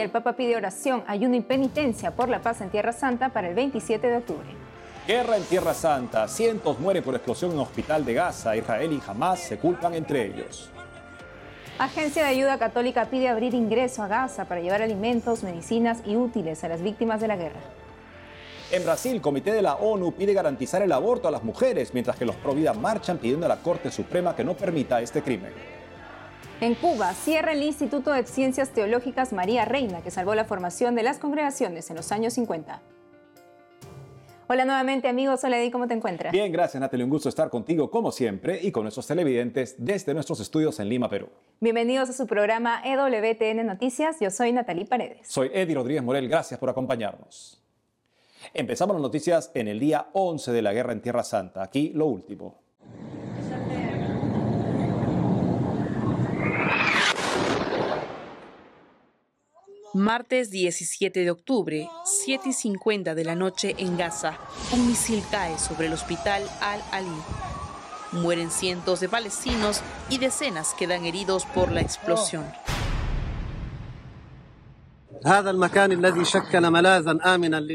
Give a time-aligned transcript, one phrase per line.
[0.00, 3.54] el Papa pide oración, ayuno y penitencia por la paz en Tierra Santa para el
[3.54, 4.48] 27 de octubre.
[5.06, 6.28] Guerra en Tierra Santa.
[6.28, 8.56] Cientos mueren por explosión en un hospital de Gaza.
[8.56, 10.70] Israel y Hamas se culpan entre ellos.
[11.78, 16.62] Agencia de Ayuda Católica pide abrir ingreso a Gaza para llevar alimentos, medicinas y útiles
[16.62, 17.60] a las víctimas de la guerra.
[18.70, 22.24] En Brasil, Comité de la ONU pide garantizar el aborto a las mujeres, mientras que
[22.24, 25.79] los Provida marchan pidiendo a la Corte Suprema que no permita este crimen.
[26.60, 31.02] En Cuba, cierra el Instituto de Ciencias Teológicas María Reina, que salvó la formación de
[31.02, 32.82] las congregaciones en los años 50.
[34.46, 36.32] Hola nuevamente amigos, hola Eddie, ¿cómo te encuentras?
[36.32, 40.38] Bien, gracias Natalie, un gusto estar contigo como siempre y con nuestros televidentes desde nuestros
[40.40, 41.30] estudios en Lima, Perú.
[41.60, 45.28] Bienvenidos a su programa EWTN Noticias, yo soy Natalie Paredes.
[45.28, 47.62] Soy Eddie Rodríguez Morel, gracias por acompañarnos.
[48.52, 52.04] Empezamos las noticias en el día 11 de la guerra en Tierra Santa, aquí lo
[52.04, 52.60] último.
[59.92, 64.38] Martes 17 de octubre, 7 y 50 de la noche en Gaza,
[64.70, 67.08] un misil cae sobre el hospital Al-Ali.
[68.12, 72.44] Mueren cientos de palestinos y decenas quedan heridos por la explosión.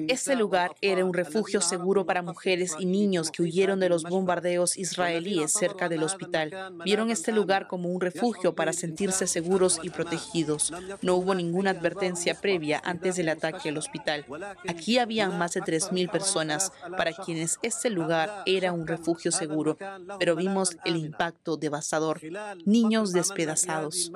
[0.08, 4.78] Este lugar era un refugio seguro para mujeres y niños que huyeron de los bombardeos
[4.78, 6.52] israelíes cerca del hospital.
[6.84, 10.74] Vieron este lugar como un refugio para sentirse seguros y protegidos.
[11.02, 14.26] No hubo ninguna advertencia previa antes del ataque al hospital.
[14.68, 19.78] Aquí habían más de 3.000 personas para quienes este lugar era un refugio seguro,
[20.20, 22.22] pero vimos el impacto devastador.
[22.66, 24.12] Niños despedazados.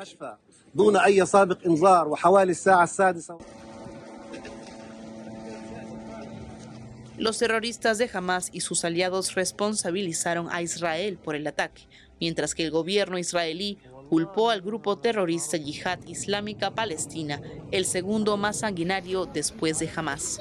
[7.17, 11.83] Los terroristas de Hamas y sus aliados responsabilizaron a Israel por el ataque,
[12.19, 13.77] mientras que el gobierno israelí
[14.09, 20.39] culpó al grupo terrorista Yihad Islámica Palestina, el segundo más sanguinario después de Hamas.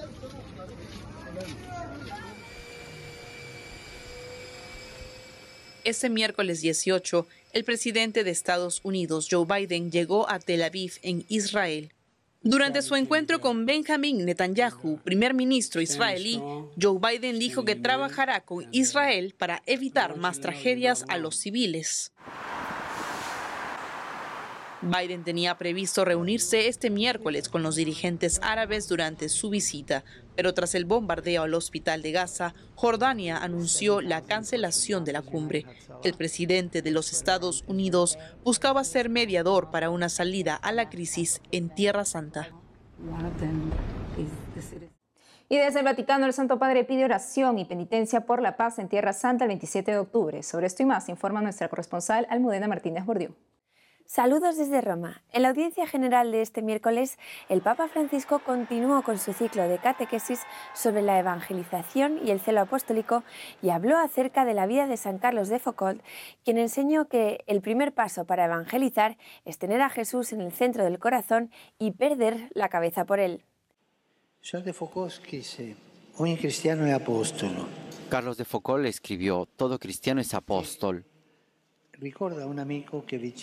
[5.85, 11.25] Este miércoles 18, el presidente de Estados Unidos, Joe Biden, llegó a Tel Aviv, en
[11.29, 11.93] Israel.
[12.43, 16.41] Durante su encuentro con Benjamin Netanyahu, primer ministro israelí,
[16.81, 22.13] Joe Biden dijo que trabajará con Israel para evitar más tragedias a los civiles.
[24.83, 30.05] Biden tenía previsto reunirse este miércoles con los dirigentes árabes durante su visita,
[30.37, 35.67] pero tras el bombardeo al hospital de Gaza, Jordania anunció la cancelación de la cumbre.
[36.05, 41.43] El presidente de los Estados Unidos buscaba ser mediador para una salida a la crisis
[41.51, 42.49] en Tierra Santa.
[45.49, 48.89] Y desde el Vaticano, el Santo Padre pide oración y penitencia por la paz en
[48.89, 50.43] Tierra Santa el 27 de octubre.
[50.43, 53.35] Sobre esto y más informa nuestra corresponsal Almudena Martínez Bordiú.
[54.11, 55.23] Saludos desde Roma.
[55.35, 57.19] En la audiencia general de este miércoles,
[57.51, 60.41] el Papa Francisco continuó con su ciclo de catequesis
[60.75, 63.23] sobre la evangelización y el celo apostólico
[63.61, 66.03] y habló acerca de la vida de San Carlos de Foucault,
[66.43, 70.85] quien enseñó que el primer paso para evangelizar es tener a Jesús en el centro
[70.85, 73.45] del corazón y perder la cabeza por él.
[74.51, 75.77] De Foucault escribe,
[76.41, 77.69] cristiano es apóstolo.
[78.09, 81.05] Carlos de Foucault escribió, todo cristiano es apóstol.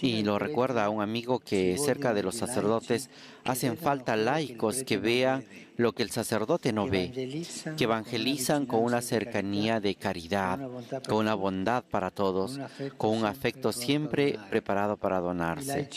[0.01, 3.09] Y lo recuerda a un amigo que cerca de los sacerdotes
[3.43, 5.43] hacen falta laicos que vean
[5.77, 7.43] lo que el sacerdote no ve,
[7.77, 10.59] que evangelizan con una cercanía de caridad,
[11.07, 12.59] con una bondad para todos,
[12.97, 15.89] con un afecto siempre preparado para donarse.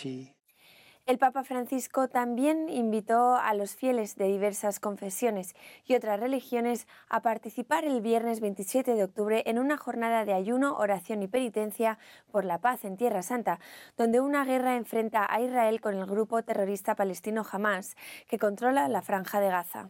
[1.09, 7.23] El Papa Francisco también invitó a los fieles de diversas confesiones y otras religiones a
[7.23, 11.99] participar el viernes 27 de octubre en una jornada de ayuno, oración y penitencia
[12.31, 13.59] por la paz en Tierra Santa,
[13.97, 17.97] donde una guerra enfrenta a Israel con el grupo terrorista palestino Hamas,
[18.29, 19.89] que controla la franja de Gaza.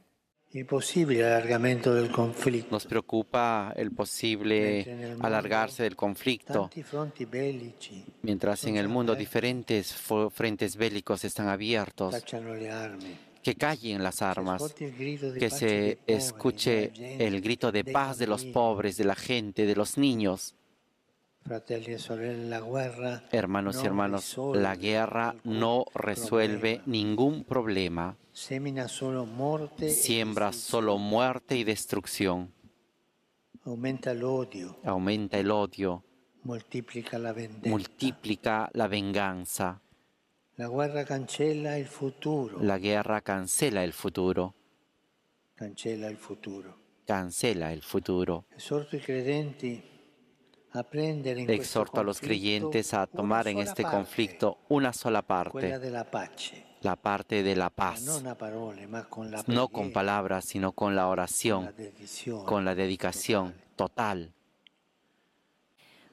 [2.71, 6.71] Nos preocupa el posible alargarse del conflicto,
[8.23, 9.95] mientras en el mundo diferentes
[10.33, 12.25] frentes bélicos están abiertos.
[13.43, 16.93] Que callen las armas, que se escuche
[17.25, 20.55] el grito de paz de los pobres, de la gente, de los niños.
[23.33, 28.17] Hermanos y hermanos, la guerra no resuelve ningún problema.
[28.33, 29.27] Siembra solo
[30.99, 32.53] muerte y destrucción.
[33.65, 34.79] Aumenta el odio.
[34.85, 36.05] Aumenta el odio.
[36.45, 37.35] Multiplica la
[37.65, 39.81] Multiplica la venganza.
[40.57, 42.59] La guerra cancela el futuro.
[42.61, 44.55] La guerra cancela el futuro.
[45.55, 46.75] Cancela el futuro.
[47.07, 48.47] Cancela el futuro.
[48.53, 48.97] Exhorto
[50.73, 55.79] a los creyentes a tomar en este conflicto una sola parte,
[56.83, 58.23] la parte de la paz,
[59.47, 61.75] no con palabras, sino con la oración,
[62.45, 64.33] con la dedicación total.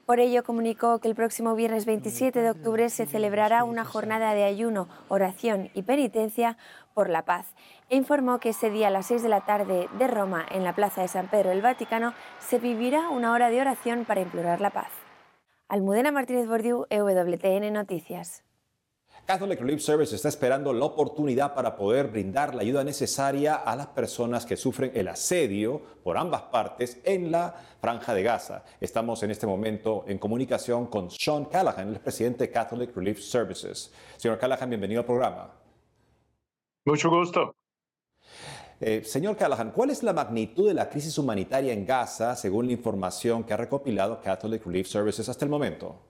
[0.06, 4.44] Por ello comunicó que el próximo viernes 27 de octubre se celebrará una jornada de
[4.44, 6.56] ayuno, oración y penitencia
[6.94, 7.46] por la paz.
[7.88, 10.74] E informó que ese día a las 6 de la tarde de Roma, en la
[10.74, 14.70] Plaza de San Pedro del Vaticano, se vivirá una hora de oración para implorar la
[14.70, 14.90] paz.
[15.68, 18.42] Almudena Martínez Bordiú, EWTN Noticias.
[19.24, 23.88] Catholic Relief Service está esperando la oportunidad para poder brindar la ayuda necesaria a las
[23.88, 28.64] personas que sufren el asedio por ambas partes en la franja de Gaza.
[28.80, 33.92] Estamos en este momento en comunicación con Sean Callahan, el presidente de Catholic Relief Services.
[34.16, 35.50] Señor Callahan, bienvenido al programa.
[36.84, 37.55] Mucho gusto.
[38.80, 42.72] Eh, señor Callahan, ¿cuál es la magnitud de la crisis humanitaria en Gaza según la
[42.72, 46.02] información que ha recopilado Catholic Relief Services hasta el momento?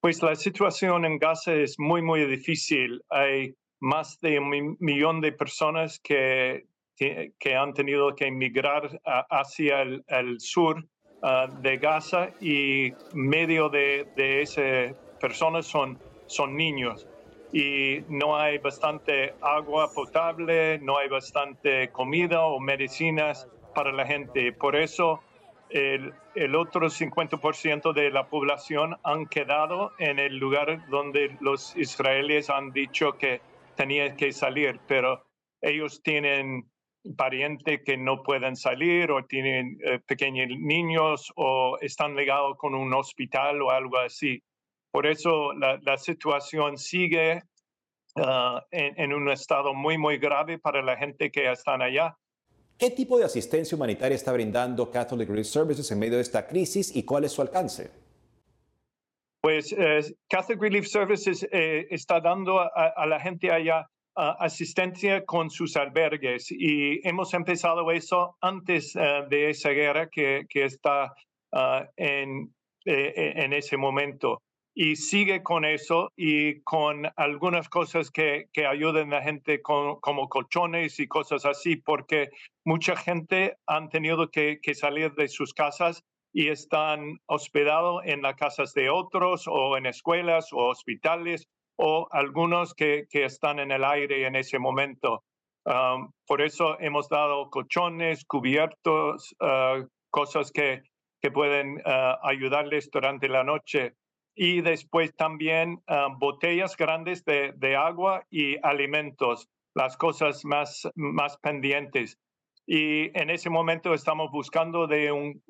[0.00, 3.02] Pues la situación en Gaza es muy, muy difícil.
[3.10, 6.66] Hay más de un millón de personas que,
[6.96, 10.86] que, han tenido que emigrar hacia el, sur
[11.22, 17.09] ah, de Gaza y medio de, de esas personas son, son niños.
[17.52, 24.52] Y no hay bastante agua potable, no hay bastante comida o medicinas para la gente.
[24.52, 25.20] Por eso
[25.70, 32.72] el, otro 50% de la población han quedado en el lugar donde los israelíes han
[32.72, 33.40] dicho que
[33.76, 35.24] tenían que salir, pero
[35.60, 36.70] ellos tienen
[37.16, 42.92] parientes que no pueden salir o tienen eh, pequeños niños o están ligados con un
[42.92, 44.42] hospital o algo así.
[44.92, 47.42] Por eso la, la situación sigue
[48.16, 52.16] ah, en, en, un estado muy, muy grave para la gente que están allá.
[52.76, 56.94] ¿Qué tipo de asistencia humanitaria está brindando Catholic Relief Services en medio de esta crisis
[56.96, 57.90] y cuál es su alcance?
[59.42, 65.76] Pues eh, Catholic Relief Services eh, está dando a, la gente allá asistencia con sus
[65.76, 66.50] albergues.
[66.50, 71.14] Y hemos empezado eso antes eh, de esa guerra que, que está
[71.52, 72.52] ah, en,
[72.84, 74.42] en ese momento
[74.74, 80.28] y sigue con eso y con algunas cosas que, que ayuden a la gente como
[80.28, 82.30] colchones y cosas así, porque
[82.64, 86.02] mucha gente han tenido que, que salir de sus casas
[86.32, 92.74] y están hospedados en las casas de otros o en escuelas o hospitales o algunos
[92.74, 95.24] que, que están en el aire en ese momento.
[95.64, 100.82] Um, por eso hemos dado colchones, cubiertos, uh, cosas que,
[101.20, 103.94] que pueden uh, ayudarles durante la noche
[104.34, 111.36] y después también ah, botellas grandes de, de, agua y alimentos, las cosas más, más
[111.38, 112.18] pendientes.
[112.66, 115.42] Y en ese momento estamos buscando de un,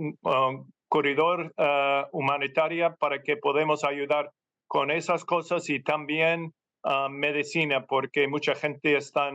[0.89, 4.33] corredor uh, humanitario para que podamos ayudar
[4.67, 9.31] con esas cosas y también uh, medicina, porque mucha gente está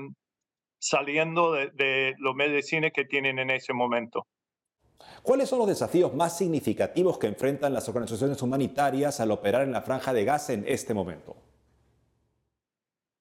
[0.79, 4.27] saliendo de, de la medicina que tienen en ese momento.
[5.23, 9.81] ¿Cuáles son los desafíos más significativos que enfrentan las organizaciones humanitarias al operar en la
[9.81, 11.35] franja de Gaza en este momento?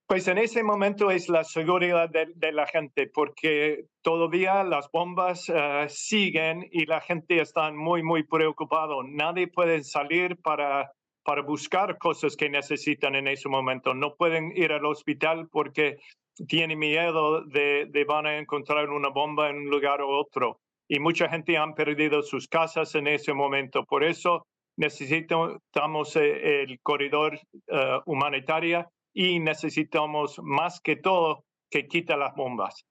[0.06, 5.86] Pues en ese momento es la seguridad de, la gente, porque todavía las bombas eh,
[5.88, 9.02] siguen y la gente está muy, muy preocupado.
[9.02, 13.94] Nadie puede salir para, para buscar cosas que necesitan en ese momento.
[13.94, 15.96] No pueden ir al hospital porque
[16.48, 20.98] tienen miedo de, de van a encontrar una bomba en un lugar u otro y
[20.98, 23.84] mucha gente han perdido sus casas en ese momento.
[23.84, 32.16] Por eso necesitamos eh, el corredor eh, humanitario y necesitamos más que todo que quita
[32.16, 32.84] las bombas.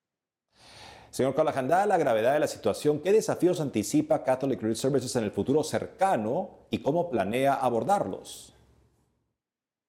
[1.10, 5.32] Señor Callahan, la gravedad de la situación, ¿qué desafíos anticipa Catholic Relief Services en el
[5.32, 8.56] futuro cercano y cómo planea abordarlos?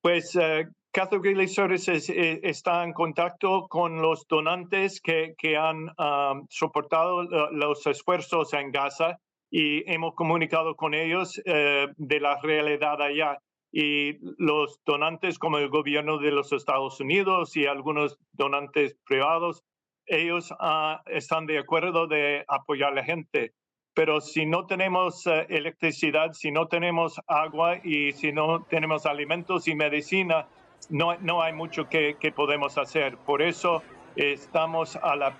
[0.02, 5.88] Pues uh, Catholic Relief Services eh, está en contacto con los donantes que, que han
[5.98, 9.18] um, soportado los esfuerzos en Gaza
[9.50, 13.38] y hemos comunicado con ellos uh, de la realidad allá.
[13.72, 19.64] Y los donantes como el gobierno de los Estados Unidos y algunos donantes privados,
[20.06, 23.52] ellos uh, están de acuerdo de apoyar a la gente.
[23.94, 29.74] Pero si no tenemos electricidad, si no tenemos agua y si no tenemos alimentos y
[29.74, 30.48] medicina,
[30.90, 33.16] no, no hay mucho que, que, podemos hacer.
[33.18, 33.82] Por eso
[34.16, 35.36] estamos a la,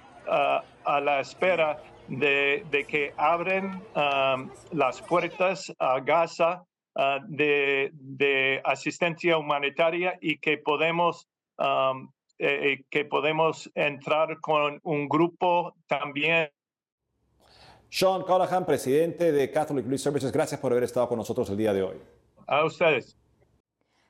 [0.85, 6.65] a, la espera de, de que abren um, las puertas a Gaza
[6.97, 11.27] uh, de, de, asistencia humanitaria y que podemos,
[11.59, 16.51] um, eh, eh, que podemos entrar con un grupo también.
[17.89, 21.73] Sean Callahan, presidente de Catholic Relief Services, gracias por haber estado con nosotros el día
[21.73, 21.97] de hoy.
[22.47, 23.17] A ustedes.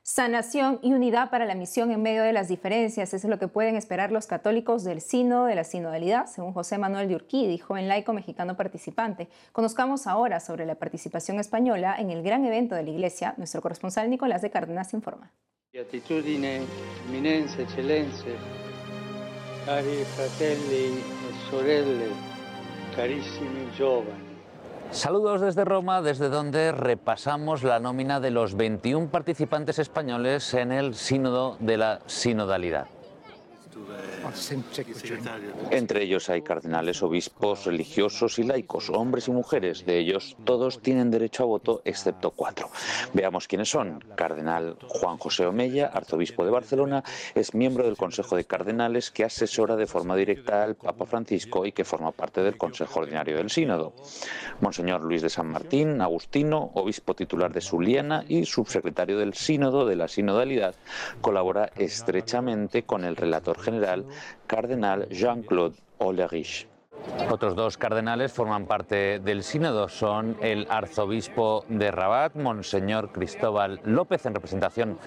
[0.07, 3.47] Sanación y unidad para la misión en medio de las diferencias, eso es lo que
[3.47, 7.75] pueden esperar los católicos del Sínodo de la Sinodalidad, según José Manuel de Urquí, dijo
[7.75, 9.29] en laico mexicano participante.
[9.51, 13.33] Conozcamos ahora sobre la participación española en el gran evento de la Iglesia.
[13.37, 15.31] Nuestro corresponsal Nicolás de Cárdenas informa.
[15.73, 16.61] Beatitudine,
[17.07, 18.35] eminenza, eccellenze,
[19.65, 22.09] cari fratelli e sorelle,
[22.95, 24.24] carissimi giovani.
[24.91, 30.95] Saludos desde Roma, desde donde repasamos la nómina de los 21 participantes españoles en el
[30.95, 32.87] Sínodo de la Sinodalidad.
[35.71, 39.85] Entre ellos hay cardenales, obispos, religiosos y laicos, hombres y mujeres.
[39.85, 42.69] De ellos, todos tienen derecho a voto, excepto cuatro.
[43.13, 44.03] Veamos quiénes son.
[44.15, 47.03] Cardenal Juan José Omella, arzobispo de Barcelona,
[47.35, 51.71] es miembro del Consejo de Cardenales que asesora de forma directa al Papa Francisco y
[51.71, 53.93] que forma parte del Consejo Ordinario del Sínodo.
[54.61, 59.95] Monseñor Luis de San Martín, agustino, obispo titular de Suliana y subsecretario del Sínodo de
[59.95, 60.75] la Sinodalidad,
[61.21, 64.05] colabora estrechamente con el relator general
[64.47, 66.67] cardenal Jean-Claude Olerich.
[67.29, 69.89] Otros dos cardenales forman parte del sínodo.
[69.89, 74.97] Son el arzobispo de Rabat, Monseñor Cristóbal López, en representación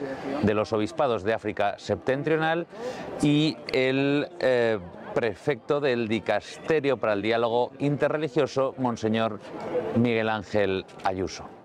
[0.42, 2.66] de los obispados de África septentrional,
[3.22, 4.78] y el eh,
[5.14, 9.40] prefecto del Dicasterio para el Diálogo Interreligioso, Monseñor
[9.96, 11.57] Miguel Ángel Ayuso.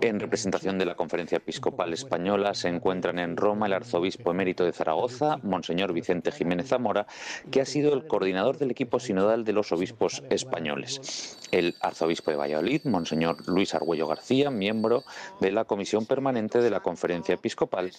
[0.00, 4.72] En representación de la Conferencia Episcopal Española se encuentran en Roma el arzobispo emérito de
[4.72, 7.06] Zaragoza, Monseñor Vicente Jiménez Zamora,
[7.50, 11.39] que ha sido el coordinador del equipo sinodal de los obispos españoles.
[11.50, 15.04] El arzobispo de Valladolid, Monseñor Luis Argüello García, miembro
[15.40, 17.90] de la Comisión Permanente de la Conferencia Episcopal,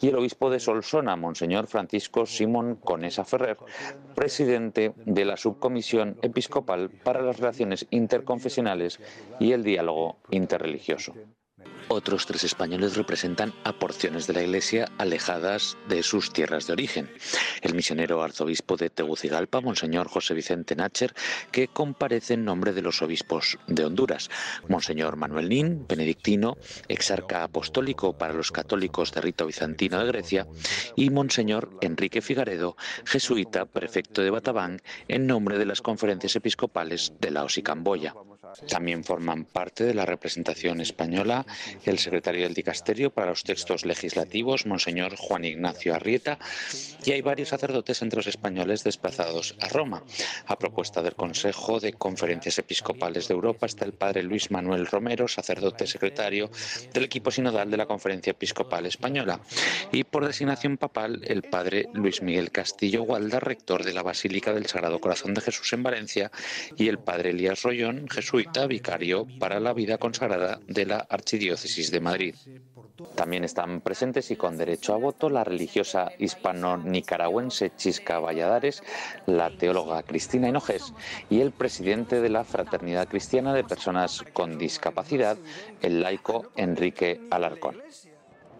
[0.00, 3.58] y el obispo de Solsona, Monseñor Francisco Simón Conesa Ferrer,
[4.14, 9.00] presidente de la Subcomisión Episcopal para las Relaciones Interconfesionales
[9.38, 11.14] y el Diálogo Interreligioso.
[11.88, 17.10] Otros tres españoles representan a porciones de la Iglesia alejadas de sus tierras de origen.
[17.60, 21.14] El misionero arzobispo de Tegucigalpa, Monseñor José Vicente Nacher,
[21.52, 24.30] que comparece en nombre de los obispos de Honduras.
[24.68, 26.56] Monseñor Manuel Nin, benedictino,
[26.88, 30.46] exarca apostólico para los católicos de rito bizantino de Grecia.
[30.96, 37.30] Y Monseñor Enrique Figaredo, jesuita, prefecto de Batabán, en nombre de las conferencias episcopales de
[37.30, 38.14] Laos y Camboya.
[38.68, 41.46] También forman parte de la representación española
[41.84, 46.38] el secretario del Dicasterio para los textos legislativos, Monseñor Juan Ignacio Arrieta,
[47.04, 50.02] y hay varios sacerdotes entre los españoles desplazados a Roma.
[50.46, 55.28] A propuesta del Consejo de Conferencias Episcopales de Europa está el padre Luis Manuel Romero,
[55.28, 56.50] sacerdote secretario
[56.92, 59.40] del equipo sinodal de la Conferencia Episcopal Española,
[59.92, 64.66] y por designación papal el padre Luis Miguel Castillo Gualda, rector de la Basílica del
[64.66, 66.30] Sagrado Corazón de Jesús en Valencia,
[66.76, 68.06] y el padre Elías Rollón,
[68.68, 72.34] vicario para la vida consagrada de la Archidiócesis de Madrid.
[73.14, 78.82] También están presentes y con derecho a voto la religiosa hispano-nicaragüense Chisca Valladares,
[79.26, 80.92] la teóloga Cristina Hinojes
[81.28, 85.36] y el presidente de la Fraternidad Cristiana de Personas con Discapacidad,
[85.82, 87.76] el laico Enrique Alarcón.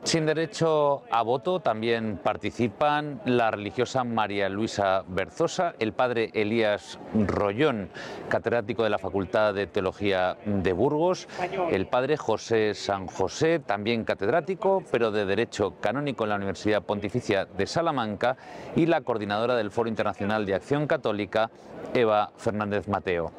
[0.05, 7.89] Sin derecho a voto también participan la religiosa María Luisa Berzosa, el padre Elías Rollón,
[8.29, 11.27] catedrático de la Facultad de Teología de Burgos,
[11.71, 17.47] el padre José San José, también catedrático, pero de Derecho Canónico en la Universidad Pontificia
[17.47, 18.37] de Salamanca,
[18.77, 21.51] y la coordinadora del Foro Internacional de Acción Católica,
[21.95, 23.33] Eva Fernández Mateo.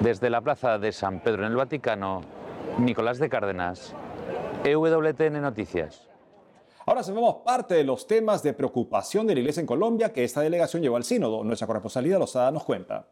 [0.00, 2.20] Desde la Plaza de San Pedro en el Vaticano,
[2.78, 3.94] Nicolás de Cárdenas,
[4.64, 6.08] EWTN Noticias.
[6.86, 10.40] Ahora sabemos parte de los temas de preocupación de la Iglesia en Colombia que esta
[10.40, 11.44] delegación llevó al sínodo.
[11.44, 13.06] Nuestra corresponsalidad Lozada nos cuenta.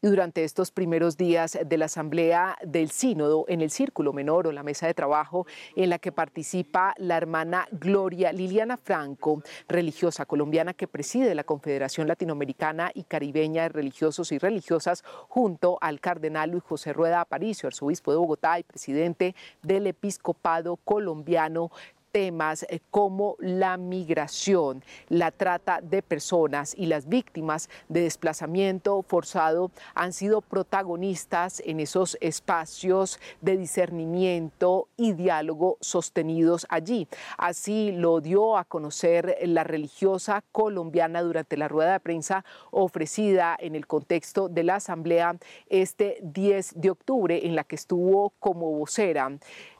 [0.00, 4.62] Durante estos primeros días de la Asamblea del Sínodo, en el Círculo Menor o la
[4.62, 10.86] mesa de trabajo en la que participa la hermana Gloria Liliana Franco, religiosa colombiana que
[10.86, 16.92] preside la Confederación Latinoamericana y Caribeña de Religiosos y Religiosas, junto al cardenal Luis José
[16.92, 21.72] Rueda Aparicio, arzobispo de Bogotá y presidente del Episcopado colombiano
[22.10, 29.70] temas eh, como la migración, la trata de personas y las víctimas de desplazamiento forzado
[29.94, 37.08] han sido protagonistas en esos espacios de discernimiento y diálogo sostenidos allí.
[37.36, 43.74] Así lo dio a conocer la religiosa colombiana durante la rueda de prensa ofrecida en
[43.74, 45.36] el contexto de la Asamblea
[45.68, 49.30] este 10 de octubre, en la que estuvo como vocera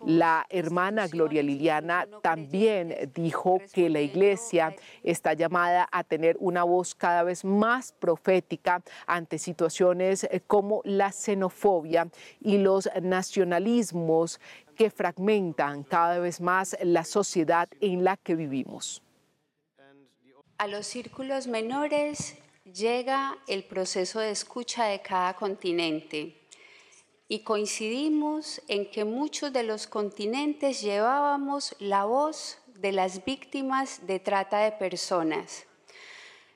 [0.05, 6.95] la hermana Gloria Liliana también dijo que la iglesia está llamada a tener una voz
[6.95, 12.09] cada vez más profética ante situaciones eh, como la xenofobia
[12.41, 14.41] y los nacionalismos
[14.77, 19.03] que fragmentan cada vez más la sociedad en la que vivimos.
[20.59, 26.48] A los círculos menores llega el proceso de escucha de cada continente
[27.29, 34.19] y coincidimos en que muchos de los continentes llevábamos la voz de las víctimas de
[34.19, 35.67] trata de personas.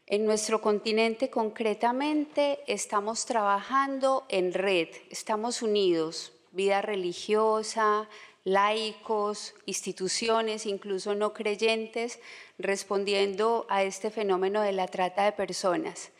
[0.06, 8.08] En nuestro continente concretamente estamos trabajando en red, estamos unidos, vida religiosa,
[8.44, 12.18] laicos, instituciones, incluso no creyentes,
[12.58, 16.10] respondiendo a este fenómeno de la trata de personas.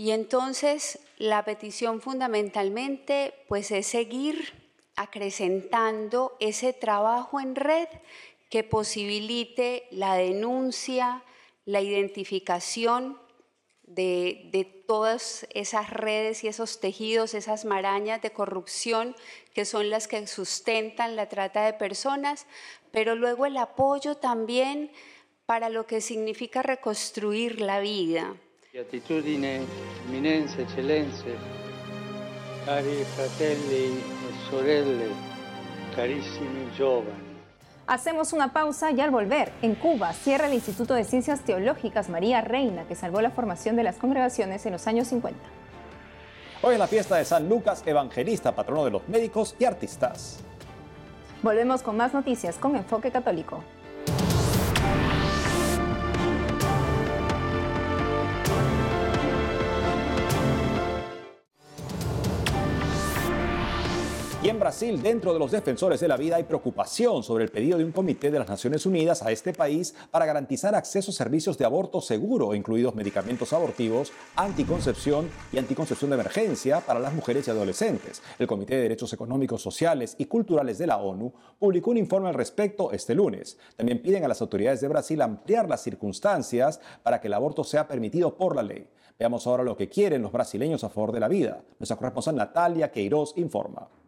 [0.00, 4.54] Y entonces la petición fundamentalmente pues es seguir
[4.96, 7.86] acrecentando ese trabajo en red
[8.48, 11.22] que posibilite la denuncia,
[11.66, 13.18] la identificación
[13.82, 19.14] de, de, todas esas redes y esos tejidos, esas marañas de corrupción
[19.52, 22.46] que son las que sustentan la trata de personas,
[22.90, 24.92] pero luego el apoyo también
[25.44, 28.34] para lo que significa reconstruir la vida.
[28.72, 29.66] Beatitudine,
[30.06, 31.36] eminenze, eccellenze,
[32.64, 35.08] cari fratelli e sorelle,
[35.92, 37.40] carissimi giovani.
[37.86, 42.42] Hacemos una pausa y al volver, en Cuba cierra el Instituto de Ciencias Teológicas María
[42.42, 45.36] Reina, que salvó la formación de las congregaciones en los años 50.
[46.62, 50.38] Hoy es la fiesta de San Lucas Evangelista, patrono de los médicos y artistas.
[51.42, 53.64] Volvemos con más noticias con Enfoque Católico.
[64.42, 67.76] Y en Brasil, dentro de los defensores de la vida, hay preocupación sobre el pedido
[67.76, 71.58] de un comité de las Naciones Unidas a este país para garantizar acceso a servicios
[71.58, 77.50] de aborto seguro, incluidos medicamentos abortivos, anticoncepción y anticoncepción de emergencia para las mujeres y
[77.50, 78.22] adolescentes.
[78.38, 82.34] El Comité de Derechos Económicos, Sociales y Culturales de la ONU publicó un informe al
[82.34, 83.58] respecto este lunes.
[83.76, 87.86] También piden a las autoridades de Brasil ampliar las circunstancias para que el aborto sea
[87.86, 88.88] permitido por la ley.
[89.18, 91.62] Veamos ahora lo que quieren los brasileños a favor de la vida.
[91.78, 93.99] Nuestra corresponsal Natalia Queiroz informa.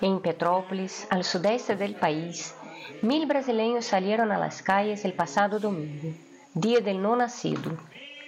[0.00, 2.54] En Petrópolis, al sudeste del país,
[3.02, 6.14] mil brasileños salieron a las calles el pasado domingo,
[6.54, 7.76] Día del No Nacido,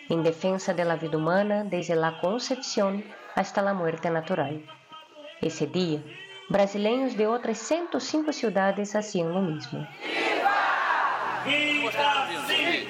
[0.08, 4.64] en defensa de la vida humana desde la concepción hasta la muerte natural.
[5.40, 6.02] Ese día,
[6.48, 9.86] brasileños de otras 105 ciudades hacían lo mismo.
[10.02, 11.46] ¡Viva!
[11.46, 12.88] ¡Vida sí!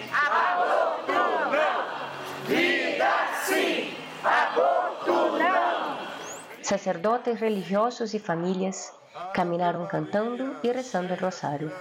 [6.71, 8.93] Sacerdotes religiosos y familias
[9.35, 11.73] caminaron cantando y rezando el rosario.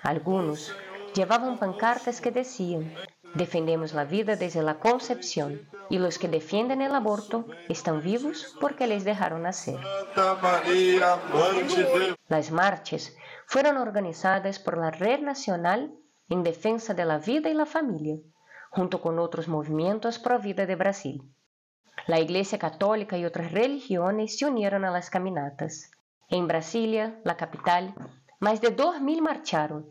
[0.00, 0.72] Algunos
[1.12, 2.94] llevaban pancartas que decían,
[3.34, 8.86] defendemos la vida desde la concepción y los que defienden el aborto están vivos porque
[8.86, 9.80] les dejaron nacer.
[12.28, 15.92] Las marchas fueron organizadas por la Red Nacional
[16.28, 18.18] en Defensa de la Vida y la Familia,
[18.70, 21.34] junto con otros movimientos pro vida de Brasil.
[22.06, 25.90] La Iglesia Católica y otras religiones se unieron a las caminatas.
[26.28, 27.94] En Brasilia, la capital,
[28.40, 29.86] más de 2.000 marcharon.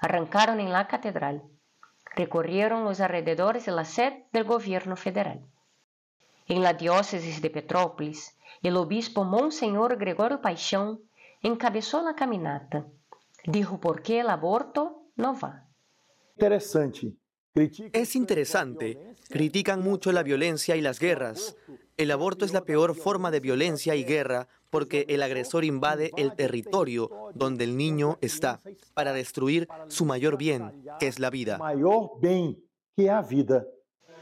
[0.00, 1.42] Arrancaron en la catedral.
[2.16, 5.44] Recorrieron los alrededores de la sede del gobierno federal.
[6.46, 11.00] En la diócesis de Petrópolis, el obispo Monseñor Gregorio Paixão
[11.42, 12.84] encabezó la caminata.
[13.44, 15.66] Dijo por qué el aborto no va.
[16.36, 17.14] Interesante.
[17.54, 18.98] Es interesante.
[19.28, 21.56] Critican mucho la violencia y las guerras.
[21.96, 26.34] El aborto es la peor forma de violencia y guerra porque el agresor invade el
[26.34, 28.60] territorio donde el niño está
[28.92, 31.60] para destruir su mayor bien, que es la vida.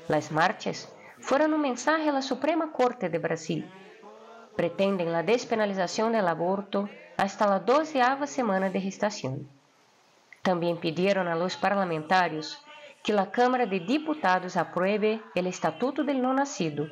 [0.08, 3.66] Las marchas fueron un mensaje a la Suprema Corte de Brasil.
[4.56, 9.48] Pretenden la despenalización del aborto hasta la doceava semana de gestación.
[10.42, 12.62] También pidieron a los parlamentarios
[13.02, 16.88] que la Câmara de Diputados apruebe el Estatuto del No Nacido,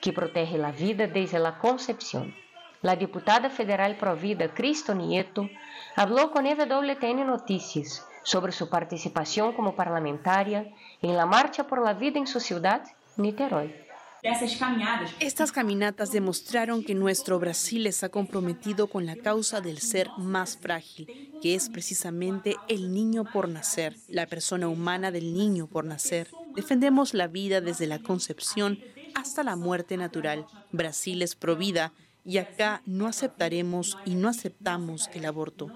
[0.00, 2.34] que protege la vida desde la concepción.
[2.82, 5.48] La diputada federal Provida Cristo Nieto
[5.94, 10.66] habló con EWTN Noticias sobre su participación como parlamentaria
[11.00, 12.82] en la Marcha por la Vida en su ciudad,
[13.16, 13.91] Niterói.
[14.22, 21.32] Estas caminatas demostraron que nuestro Brasil está comprometido con la causa del ser más frágil,
[21.42, 26.28] que es precisamente el niño por nacer, la persona humana del niño por nacer.
[26.54, 28.78] Defendemos la vida desde la concepción
[29.16, 30.46] hasta la muerte natural.
[30.70, 31.92] Brasil es provida
[32.24, 35.68] y acá no aceptaremos y no aceptamos el aborto.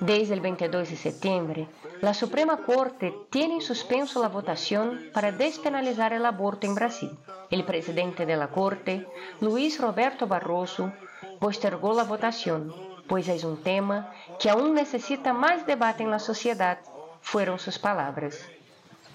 [0.00, 1.68] Desde el 22 de septiembre,
[2.00, 7.10] la Suprema Corte tiene en suspenso la votación para despenalizar el aborto en Brasil.
[7.50, 9.06] El presidente de la Corte,
[9.40, 10.92] Luis Roberto Barroso,
[11.40, 12.74] postergó la votación,
[13.08, 16.78] pues es un tema que aún necesita más debate en la sociedad,
[17.20, 18.40] fueron sus palabras.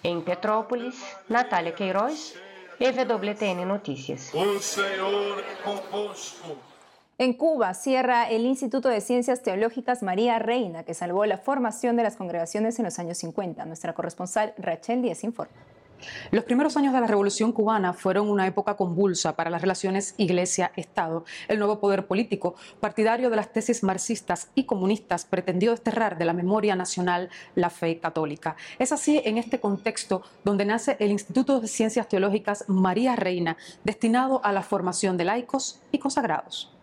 [0.04, 0.96] En Petrópolis,
[1.30, 2.36] Natalia Queiroz,
[2.80, 4.32] EWTN Noticias.
[7.22, 12.02] En Cuba cierra el Instituto de Ciencias Teológicas María Reina, que salvó la formación de
[12.02, 13.64] las congregaciones en los años 50.
[13.66, 15.54] Nuestra corresponsal Rachel Díez informa.
[16.32, 21.24] Los primeros años de la Revolución cubana fueron una época convulsa para las relaciones Iglesia-Estado.
[21.48, 26.34] El nuevo poder político, partidario de las tesis marxistas y comunistas, pretendió desterrar de la
[26.34, 28.56] memoria nacional la fe católica.
[28.80, 34.44] Es así en este contexto donde nace el Instituto de Ciencias Teológicas María Reina, destinado
[34.44, 36.81] a la formación de laicos y consagrados.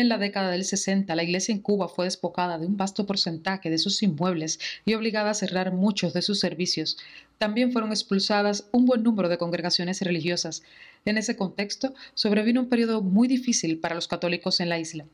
[0.00, 3.68] En la década del 60, la iglesia en Cuba fue despojada de un vasto porcentaje
[3.68, 6.96] de sus inmuebles y obligada a cerrar muchos de sus servicios.
[7.36, 10.62] También fueron expulsadas un buen número de congregaciones religiosas.
[11.04, 15.04] En ese contexto, sobrevino un periodo muy difícil para los católicos en la isla.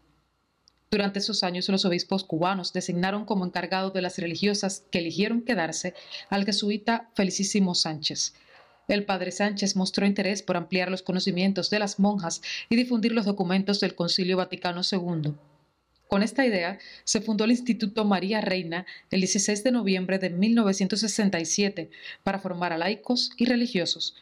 [0.88, 5.94] Durante esos años, los obispos cubanos designaron como encargado de las religiosas que eligieron quedarse
[6.30, 8.34] al jesuita Felicísimo Sánchez.
[8.88, 13.24] El padre Sánchez mostró interés por ampliar los conocimientos de las monjas y difundir los
[13.24, 15.34] documentos del Concilio Vaticano II.
[16.06, 21.90] Con esta idea, se fundó el Instituto María Reina el 16 de noviembre de 1967
[22.22, 24.14] para formar a laicos y religiosos.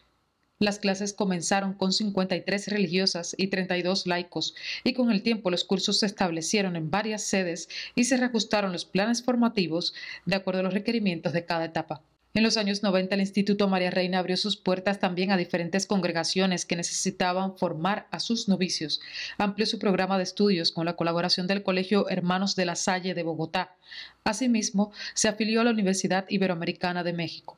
[0.59, 5.98] Las clases comenzaron con 53 religiosas y 32 laicos, y con el tiempo los cursos
[5.98, 9.92] se establecieron en varias sedes y se reajustaron los planes formativos
[10.24, 12.03] de acuerdo a los requerimientos de cada etapa.
[12.37, 16.66] En los años 90 el Instituto María Reina abrió sus puertas también a diferentes congregaciones
[16.66, 19.01] que necesitaban formar a sus novicios.
[19.38, 23.23] Amplió su programa de estudios con la colaboración del Colegio Hermanos de la Salle de
[23.23, 23.77] Bogotá.
[24.25, 27.57] Asimismo, se afilió a la Universidad Iberoamericana de México.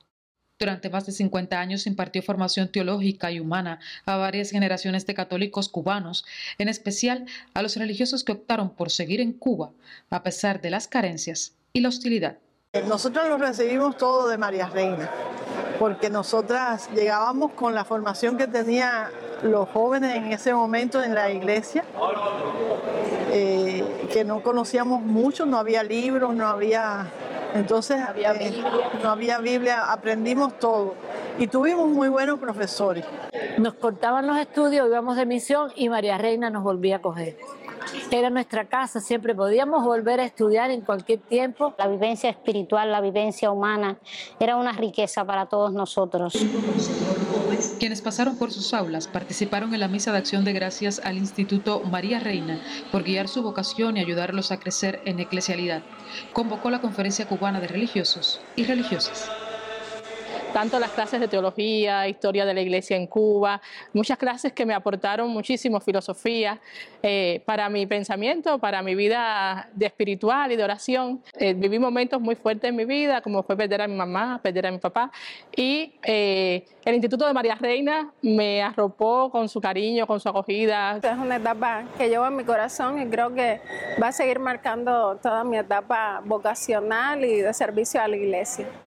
[0.59, 5.71] Durante más de 50 años impartió formación teológica y humana a varias generaciones de católicos
[5.71, 6.27] cubanos,
[6.59, 9.73] en especial a los religiosos que optaron por seguir en Cuba
[10.11, 12.37] a pesar de las carencias y la hostilidad.
[12.83, 15.09] Nosotros lo recibimos todo de María Reina,
[15.79, 19.09] porque nosotras llegábamos con la formación que tenían
[19.43, 21.85] los jóvenes en ese momento en la iglesia,
[23.33, 27.07] eh, que no conocíamos mucho, no había libros, no había...
[27.55, 28.63] Entonces eh,
[29.03, 30.95] no había Biblia, aprendimos todo
[31.39, 33.05] y tuvimos muy buenos profesores.
[33.57, 37.39] Nos cortaban los estudios, íbamos de misión y María Reina nos volvía a coger.
[38.11, 41.75] Era nuestra casa, siempre podíamos volver a estudiar en cualquier tiempo.
[41.79, 43.99] La vivencia espiritual, la vivencia humana,
[44.39, 46.35] era una riqueza para todos nosotros.
[47.79, 51.81] Quienes pasaron por sus aulas participaron en la misa de acción de gracias al Instituto
[51.81, 52.61] María Reina
[52.93, 55.83] por guiar su vocación y ayudarlos a crecer en eclesialidad.
[56.33, 59.31] Convocó la Conferencia Cubana de Religiosos y Religiosas
[60.53, 63.61] tanto las clases de teología, historia de la iglesia en Cuba,
[63.93, 66.61] muchas clases que me aportaron muchísimo filosofía
[67.03, 71.23] eh, para mi pensamiento, para mi vida de espiritual y de oración.
[71.39, 74.67] Eh, viví momentos muy fuertes en mi vida, como fue perder a mi mamá, perder
[74.67, 75.11] a mi papá,
[75.55, 80.99] y eh, el Instituto de María Reina me arropó con su cariño, con su acogida.
[81.03, 83.61] Es una etapa que llevo en mi corazón y creo que
[84.03, 88.86] va a seguir marcando toda mi etapa vocacional y de servicio a la iglesia.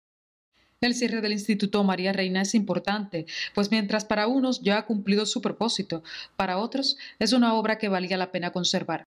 [0.79, 5.25] El cierre del Instituto María Reina es importante, pues mientras para unos ya ha cumplido
[5.25, 6.03] su propósito,
[6.35, 9.03] para otros es una obra que valía la pena conservar.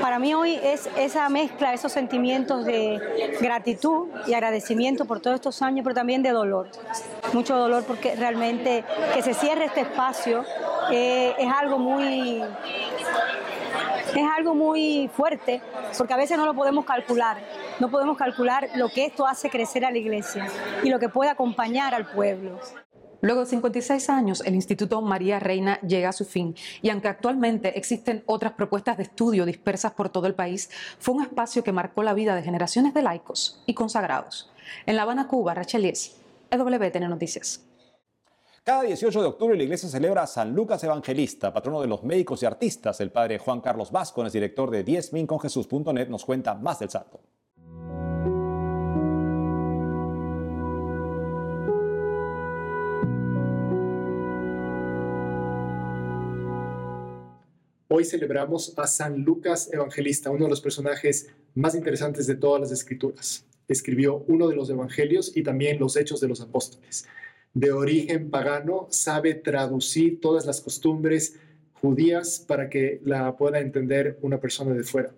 [0.00, 2.98] Para mí hoy es esa mezcla, esos sentimientos de
[3.40, 6.70] gratitud y agradecimiento por todos estos años, pero también de dolor.
[7.32, 10.44] Mucho dolor porque realmente que se cierre este espacio
[10.90, 12.42] eh, es algo muy
[14.14, 15.60] es algo muy fuerte
[15.96, 17.38] porque a veces no lo podemos calcular.
[17.80, 20.46] No podemos calcular lo que esto hace crecer a la iglesia
[20.82, 22.58] y lo que puede acompañar al pueblo.
[23.22, 27.78] Luego de 56 años, el Instituto María Reina llega a su fin y aunque actualmente
[27.78, 32.02] existen otras propuestas de estudio dispersas por todo el país, fue un espacio que marcó
[32.02, 34.52] la vida de generaciones de laicos y consagrados.
[34.84, 36.16] En La Habana, Cuba, Rachel Lies,
[36.50, 37.66] EWTN Noticias.
[38.66, 42.42] Cada 18 de octubre la iglesia celebra a San Lucas Evangelista, patrono de los médicos
[42.42, 43.00] y artistas.
[43.00, 47.20] El padre Juan Carlos Vasco, director de 10minconjesus.net, nos cuenta más del santo.
[57.86, 62.72] Hoy celebramos a San Lucas Evangelista, uno de los personajes más interesantes de todas las
[62.72, 63.46] escrituras.
[63.68, 67.06] Escribió uno de los evangelios y también los hechos de los apóstoles.
[67.56, 71.40] De origen pagano, sabe traducir todas las costumbres
[71.72, 75.14] judías para que la pueda entender una persona de fuera.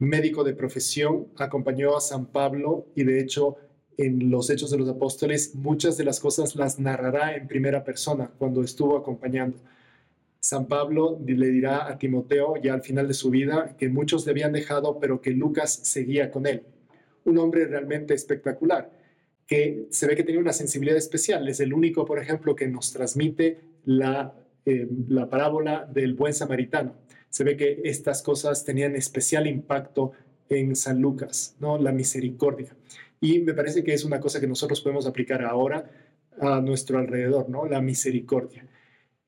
[0.00, 3.58] Médico de profesión, acompañó a San Pablo y de hecho
[3.96, 8.28] en los Hechos de los Apóstoles muchas de las cosas las narrará en primera persona
[8.40, 9.56] cuando estuvo acompañando.
[10.40, 14.32] San Pablo le dirá a Timoteo ya al final de su vida que muchos le
[14.32, 16.64] habían dejado, pero que Lucas seguía con él.
[17.24, 18.90] Un hombre realmente espectacular,
[19.52, 21.46] que se ve que tenía una sensibilidad especial.
[21.46, 24.34] Es el único, por ejemplo, que nos transmite la,
[24.64, 26.94] eh, la parábola del buen samaritano.
[27.28, 30.12] Se ve que estas cosas tenían especial impacto
[30.48, 31.76] en San Lucas, ¿no?
[31.76, 32.74] La misericordia.
[33.20, 35.90] Y me parece que es una cosa que nosotros podemos aplicar ahora
[36.40, 37.66] a nuestro alrededor, ¿no?
[37.66, 38.66] La misericordia.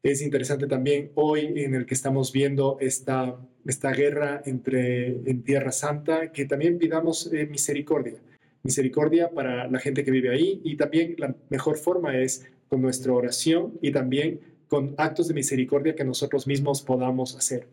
[0.03, 5.71] Es interesante también hoy en el que estamos viendo esta, esta guerra entre, en Tierra
[5.71, 8.15] Santa, que también pidamos eh, misericordia.
[8.64, 13.12] Misericordia para la gente que vive ahí y también la mejor forma es con nuestra
[13.12, 17.68] oración y también con actos de misericordia que nosotros mismos podamos hacer.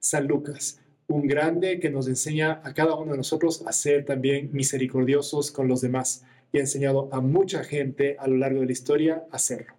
[0.00, 4.50] San Lucas, un grande que nos enseña a cada uno de nosotros a ser también
[4.52, 8.72] misericordiosos con los demás y ha enseñado a mucha gente a lo largo de la
[8.72, 9.74] historia a hacerlo.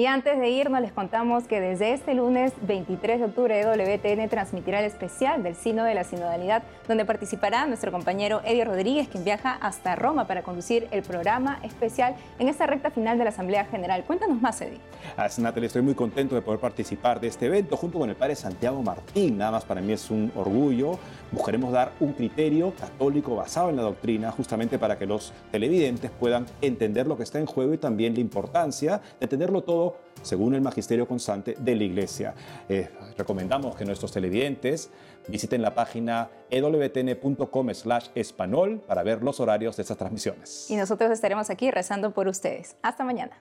[0.00, 4.78] Y antes de irnos, les contamos que desde este lunes 23 de octubre WTN transmitirá
[4.78, 9.52] el especial del Sino de la Sinodalidad, donde participará nuestro compañero Eddie Rodríguez, quien viaja
[9.60, 14.02] hasta Roma para conducir el programa especial en esta recta final de la Asamblea General.
[14.04, 14.80] Cuéntanos más, Eddie.
[15.18, 18.36] Así, Natalia, estoy muy contento de poder participar de este evento junto con el padre
[18.36, 19.36] Santiago Martín.
[19.36, 20.98] Nada más para mí es un orgullo.
[21.30, 26.46] Buscaremos dar un criterio católico basado en la doctrina, justamente para que los televidentes puedan
[26.62, 29.89] entender lo que está en juego y también la importancia de tenerlo todo
[30.22, 32.34] según el magisterio constante de la Iglesia.
[32.68, 34.90] Eh, recomendamos que nuestros televidentes
[35.28, 37.70] visiten la página ewtn.com
[38.14, 40.70] español para ver los horarios de estas transmisiones.
[40.70, 42.76] Y nosotros estaremos aquí rezando por ustedes.
[42.82, 43.40] Hasta mañana.